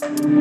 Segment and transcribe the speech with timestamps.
[0.00, 0.38] Thank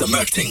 [0.00, 0.50] some acting.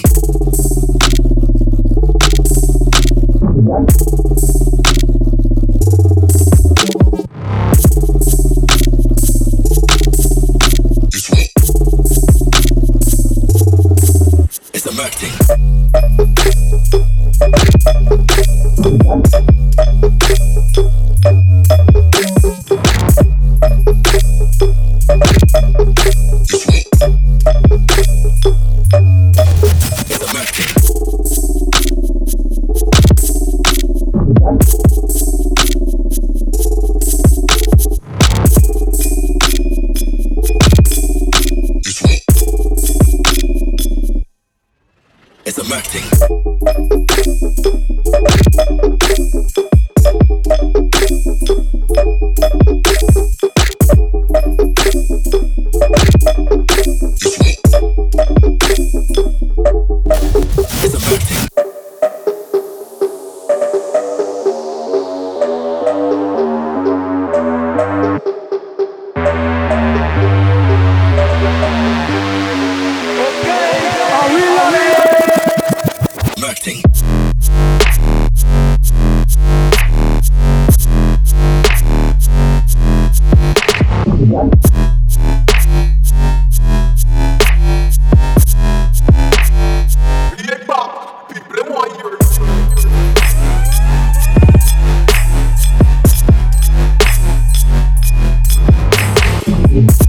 [99.79, 100.08] Thank